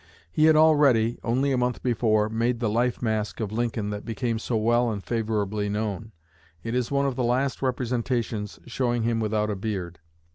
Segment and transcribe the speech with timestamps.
[0.31, 4.39] He had already, only a month before, made the life mask of Lincoln that became
[4.39, 6.11] so well and favorably known.
[6.63, 9.99] It is one of the last representations showing him without a beard.